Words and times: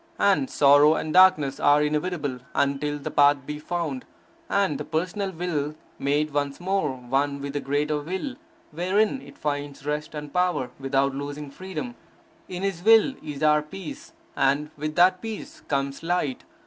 And 0.17 0.49
sorrow 0.49 0.95
and 0.95 1.13
darkness 1.13 1.59
are 1.59 1.83
inevitable, 1.83 2.39
until 2.55 2.97
the 2.97 3.11
path 3.11 3.45
be 3.45 3.59
found, 3.59 4.03
and 4.49 4.79
the 4.79 4.83
personal 4.83 5.29
will 5.31 5.75
made 5.99 6.33
once 6.33 6.59
more 6.59 6.93
one 6.95 7.39
with 7.39 7.53
the 7.53 7.59
greater 7.59 7.99
Will, 7.99 8.35
wherein 8.71 9.21
it 9.21 9.37
finds 9.37 9.85
rest 9.85 10.15
and 10.15 10.33
power, 10.33 10.71
without 10.79 11.13
losing 11.13 11.51
freedom. 11.51 11.93
In 12.49 12.63
His 12.63 12.81
will 12.83 13.13
is 13.23 13.43
our 13.43 13.61
peace. 13.61 14.13
And 14.35 14.71
with 14.75 14.95
that 14.95 15.21
peace 15.21 15.59
comes 15.67 16.01
light. 16.01 16.45